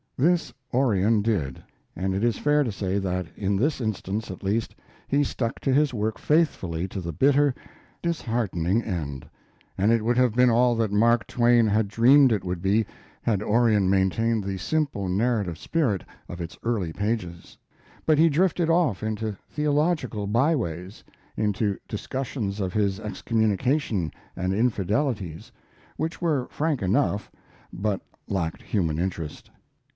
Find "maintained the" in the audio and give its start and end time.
13.89-14.57